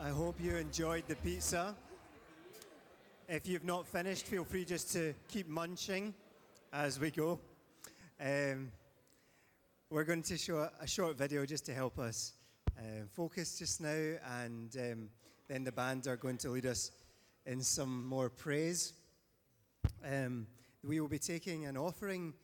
[0.00, 1.74] I hope you enjoyed the pizza.
[3.28, 6.14] If you've not finished, feel free just to keep munching
[6.72, 7.40] as we go.
[8.20, 8.70] Um,
[9.90, 12.34] we're going to show a short video just to help us
[12.78, 15.08] uh, focus just now, and um,
[15.48, 16.92] then the band are going to lead us
[17.44, 18.92] in some more praise.
[20.08, 20.46] Um,
[20.84, 22.34] we will be taking an offering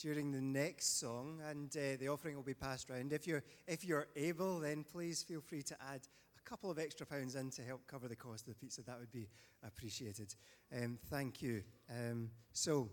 [0.00, 3.12] during the next song, and uh, the offering will be passed around.
[3.12, 6.00] If you're, if you're able, then please feel free to add
[6.44, 8.82] couple of extra pounds in to help cover the cost of the pizza.
[8.82, 9.28] That would be
[9.66, 10.34] appreciated.
[10.74, 11.62] Um, thank you.
[11.90, 12.88] Um, so,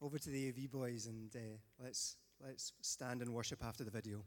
[0.00, 4.24] over to the AV boys, and uh, let's, let's stand and worship after the video.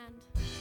[0.00, 0.59] Let's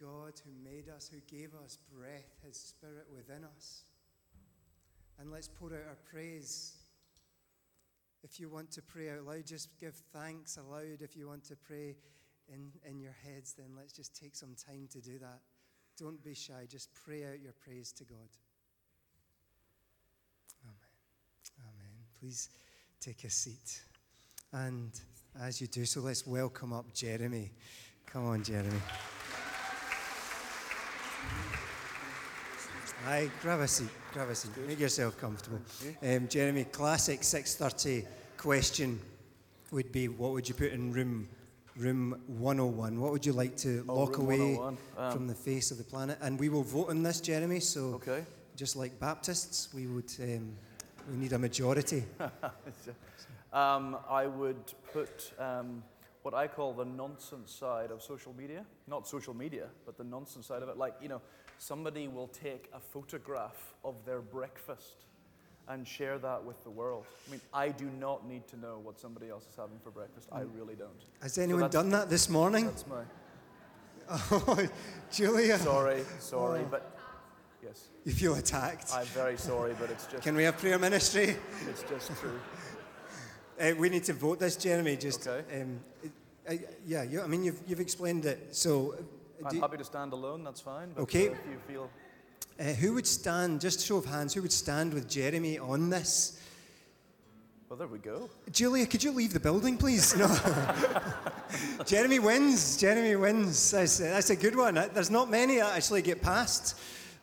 [0.00, 3.84] God who made us, who gave us breath, His Spirit within us.
[5.18, 6.74] And let's pour out our praise.
[8.22, 11.00] If you want to pray out loud, just give thanks aloud.
[11.00, 11.96] If you want to pray
[12.52, 15.40] in, in your heads, then let's just take some time to do that.
[15.98, 18.28] Don't be shy, just pray out your praise to God.
[20.64, 20.76] Amen.
[21.60, 21.92] Amen.
[22.20, 22.50] Please
[23.00, 23.82] take a seat.
[24.52, 24.90] And
[25.40, 27.52] as you do so, let's welcome up Jeremy.
[28.06, 28.80] Come on, Jeremy.
[33.06, 33.88] Aye, grab a seat.
[34.12, 34.50] Grab a seat.
[34.66, 35.60] Make yourself comfortable.
[36.02, 38.04] Um, Jeremy, classic 6:30
[38.36, 38.98] question
[39.70, 41.28] would be: What would you put in room
[41.76, 42.98] room 101?
[43.00, 44.78] What would you like to Oh, lock away Um,
[45.12, 46.18] from the face of the planet?
[46.20, 47.60] And we will vote on this, Jeremy.
[47.60, 48.24] So, Okay.
[48.56, 50.56] just like Baptists, we would um,
[51.10, 52.04] we need a majority.
[53.52, 55.82] Um, I would put um,
[56.26, 58.64] what I call the nonsense side of social media.
[58.88, 60.76] Not social media, but the nonsense side of it.
[60.76, 61.22] Like, you know,
[61.58, 65.04] somebody will take a photograph of their breakfast
[65.68, 67.04] and share that with the world.
[67.28, 70.28] I mean, I do not need to know what somebody else is having for breakfast.
[70.32, 71.00] I really don't.
[71.22, 72.64] Has anyone that's- done that this morning?
[72.66, 73.02] That's my.
[74.32, 74.66] Oh,
[75.12, 76.68] Julia, Sorry, sorry, Oh.
[76.72, 76.98] but
[77.62, 78.92] yes, you feel attacked.
[78.92, 81.36] I'm very sorry, but it's just, Can we have prayer ministry?
[81.68, 82.40] it's just true.
[83.60, 84.96] Uh, we need to vote this, Jeremy.
[84.96, 85.62] Just Okay.
[85.62, 85.80] um,
[86.48, 86.54] uh,
[86.86, 88.54] yeah, you, I mean you've, you've explained it.
[88.54, 88.94] So,
[89.44, 90.44] uh, I'm happy to stand alone.
[90.44, 90.92] That's fine.
[90.94, 91.28] But Okay.
[91.28, 91.90] uh, if you feel
[92.58, 93.60] uh, who would stand?
[93.60, 94.34] Just show of hands.
[94.34, 96.38] Who would stand with Jeremy on this?
[97.68, 98.30] well, there we go.
[98.52, 100.16] Julia, could you leave the building, please?
[100.16, 100.28] No.
[101.86, 102.76] Jeremy wins.
[102.76, 103.72] Jeremy wins.
[103.72, 104.74] That's, that's a good one.
[104.94, 106.78] There's not many that actually get past,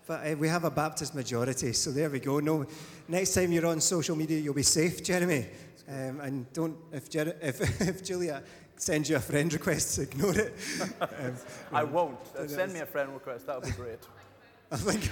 [0.05, 2.39] but uh, we have a Baptist majority, so there we go.
[2.39, 2.65] No,
[3.07, 5.47] next time you're on social media, you'll be safe, Jeremy.
[5.87, 8.43] Um, and don't if, Jer- if if Julia
[8.75, 10.53] sends you a friend request, ignore it.
[11.01, 11.35] Um,
[11.71, 12.19] I won't.
[12.37, 13.47] Uh, send me a friend request.
[13.47, 13.99] That would be great.
[14.71, 15.11] I think,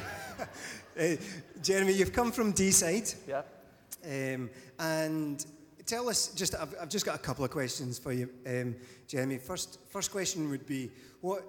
[0.99, 1.21] uh,
[1.61, 3.15] Jeremy, you've come from Deeside.
[3.27, 3.43] Yeah.
[4.03, 5.45] Um, and
[5.85, 8.75] tell us, just I've, I've just got a couple of questions for you, um,
[9.07, 9.37] Jeremy.
[9.37, 10.89] First, first question would be,
[11.21, 11.43] what,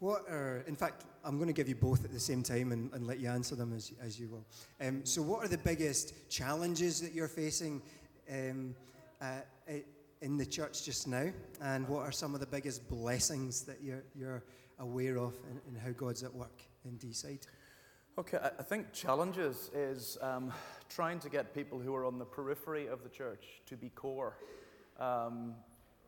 [0.00, 2.92] what are, in fact, I'm going to give you both at the same time and,
[2.92, 4.46] and let you answer them as, as you will.
[4.80, 7.82] Um, so, what are the biggest challenges that you're facing
[8.32, 8.76] um,
[9.20, 9.40] uh,
[10.20, 11.28] in the church just now?
[11.60, 14.44] And what are some of the biggest blessings that you're, you're
[14.78, 15.34] aware of
[15.68, 17.42] in how God's at work in Deeside?
[18.18, 20.52] Okay, I I think challenges is um,
[20.88, 24.36] trying to get people who are on the periphery of the church to be core.
[25.00, 25.54] Um,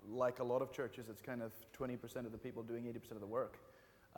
[0.08, 3.20] like a lot of churches, it's kind of 20% of the people doing 80% of
[3.20, 3.58] the work.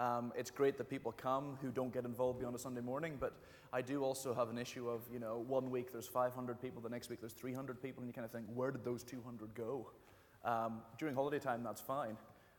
[0.00, 3.34] Um, it's great that people come who don't get involved beyond a Sunday morning, but
[3.70, 6.88] I do also have an issue of, you know, one week there's 500 people, the
[6.88, 9.90] next week there's 300 people, and you kind of think, where did those 200 go?
[10.42, 12.16] Um, during holiday time, that's fine,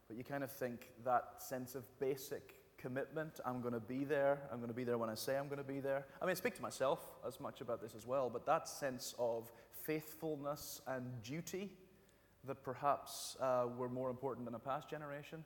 [0.08, 4.38] but you kind of think that sense of basic commitment, I'm going to be there,
[4.52, 6.06] I'm going to be there when I say I'm going to be there.
[6.22, 9.16] I mean, I speak to myself as much about this as well, but that sense
[9.18, 9.52] of
[9.84, 11.72] faithfulness and duty
[12.46, 15.44] that perhaps uh, were more important than a past generation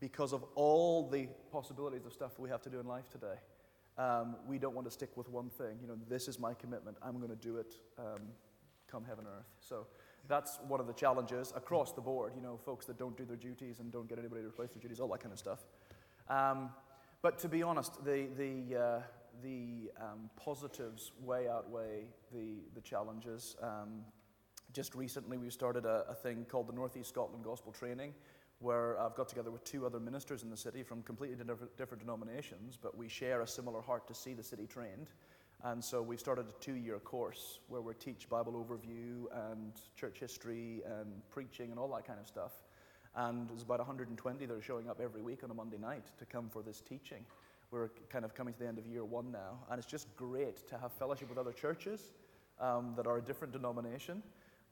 [0.00, 3.36] because of all the possibilities of stuff we have to do in life today.
[3.98, 5.78] Um, we don't want to stick with one thing.
[5.82, 6.96] You know, this is my commitment.
[7.02, 8.22] I'm going to do it, um,
[8.90, 9.50] come heaven or earth.
[9.60, 9.86] So
[10.26, 12.32] that's one of the challenges across the board.
[12.34, 14.80] You know, folks that don't do their duties and don't get anybody to replace their
[14.80, 15.60] duties, all that kind of stuff.
[16.28, 16.70] Um,
[17.20, 19.02] but to be honest, the the uh,
[19.42, 23.56] the um, positives way outweigh the the challenges.
[23.62, 24.04] Um,
[24.72, 28.14] just recently, we started a, a thing called the Northeast Scotland Gospel Training,
[28.60, 31.36] where I've got together with two other ministers in the city from completely
[31.76, 35.08] different, denominations, but we share a similar heart to see the city trained.
[35.62, 40.18] And so we've started a two year course where we teach Bible overview and church
[40.18, 42.52] history and preaching and all that kind of stuff.
[43.16, 46.24] And there's about 120 that are showing up every week on a Monday night to
[46.24, 47.24] come for this teaching.
[47.70, 50.68] We're kind of coming to the end of year one now, and it's just great
[50.68, 52.12] to have fellowship with other churches
[52.60, 54.22] um, that are a different denomination,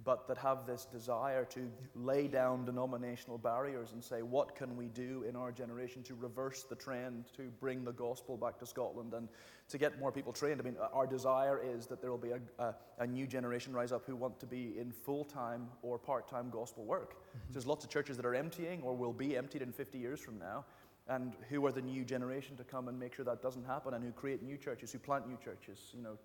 [0.05, 4.87] but that have this desire to lay down denominational barriers and say, what can we
[4.89, 9.13] do in our generation to reverse the trend, to bring the gospel back to Scotland
[9.13, 9.29] and
[9.69, 10.61] to get more people trained?
[10.61, 13.91] I mean, our desire is that there will be a, a, a new generation rise
[13.91, 17.17] up who want to be in full time or part time gospel work.
[17.49, 20.21] So there's lots of churches that are emptying or will be emptied in 50 years
[20.21, 20.65] from now.
[21.09, 24.05] And who are the new generation to come and make sure that doesn't happen and
[24.05, 26.19] who create new churches, who plant new churches, you know,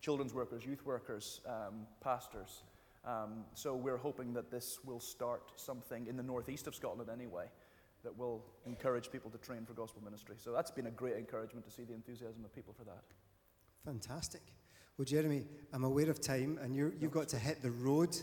[0.00, 2.62] children's workers, youth workers, um, pastors.
[3.04, 7.46] Um, so we're hoping that this will start something in the northeast of Scotland anyway
[8.04, 10.36] that will encourage people to train for gospel ministry.
[10.38, 13.02] So that's been a great encouragement to see the enthusiasm of people for that.
[13.84, 14.42] Fantastic.
[14.98, 18.16] Well, Jeremy, I'm aware of time, and you're, you've got to hit the road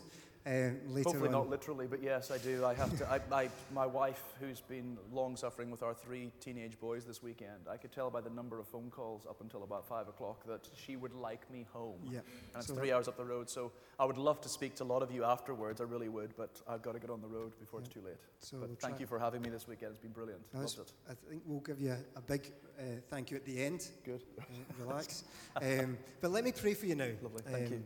[0.49, 1.31] um, later Hopefully on.
[1.33, 2.65] not literally, but yes, I do.
[2.65, 3.07] I have to.
[3.07, 7.67] I, I, my wife, who's been long suffering with our three teenage boys this weekend,
[7.69, 10.67] I could tell by the number of phone calls up until about five o'clock that
[10.75, 11.99] she would like me home.
[12.03, 12.19] Yeah.
[12.53, 14.83] And it's So three hours up the road, so I would love to speak to
[14.83, 15.81] a lot of you afterwards.
[15.81, 18.15] I really would, but I've got to get on the road before it's too late.
[18.39, 19.91] So but we'll thank try- you for having me this weekend.
[19.91, 20.41] It's been brilliant.
[20.51, 20.91] No, Loved it.
[21.07, 23.87] I think we'll give you a, a big uh, thank you at the end.
[24.03, 24.23] Good.
[24.39, 24.43] Uh,
[24.83, 25.25] relax.
[25.61, 27.09] um, but let me pray for you now.
[27.21, 27.43] Lovely.
[27.45, 27.83] Thank Um, you.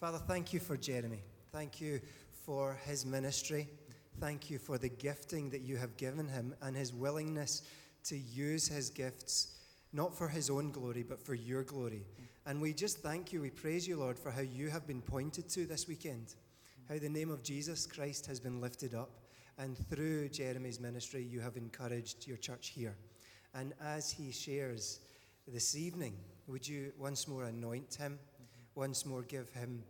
[0.00, 1.22] Father, thank you for Jeremy.
[1.52, 2.00] Thank you
[2.46, 3.68] for his ministry.
[4.18, 7.60] Thank you for the gifting that you have given him and his willingness
[8.04, 9.58] to use his gifts,
[9.92, 12.06] not for his own glory, but for your glory.
[12.46, 15.50] And we just thank you, we praise you, Lord, for how you have been pointed
[15.50, 16.36] to this weekend,
[16.88, 19.10] how the name of Jesus Christ has been lifted up.
[19.58, 22.96] And through Jeremy's ministry, you have encouraged your church here.
[23.54, 25.00] And as he shares
[25.46, 26.16] this evening,
[26.46, 28.18] would you once more anoint him?
[28.74, 29.82] Once more give him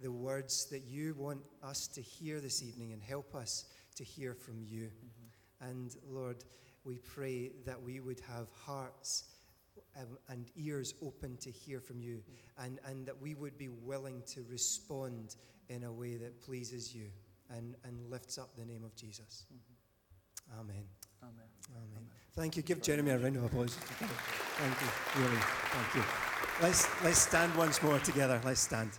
[0.00, 3.66] the words that you want us to hear this evening and help us
[3.96, 4.84] to hear from you.
[4.84, 5.70] Mm-hmm.
[5.70, 6.44] And Lord,
[6.84, 9.24] we pray that we would have hearts
[9.96, 12.64] um, and ears open to hear from you mm-hmm.
[12.64, 15.36] and, and that we would be willing to respond
[15.68, 17.06] in a way that pleases you
[17.50, 19.44] and, and lifts up the name of Jesus.
[19.52, 20.60] Mm-hmm.
[20.60, 20.84] Amen.
[21.22, 21.34] Amen.
[21.76, 22.08] Amen.
[22.34, 22.62] Thank you.
[22.62, 23.74] Give Jeremy a round of applause.
[23.74, 25.22] Thank you.
[25.22, 25.36] Really.
[25.36, 26.02] Thank you.
[26.62, 28.40] Let's, let's stand once more together.
[28.44, 28.90] Let's stand.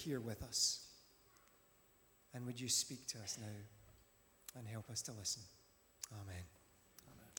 [0.00, 0.86] here with us.
[2.32, 5.42] And would you speak to us now and help us to listen?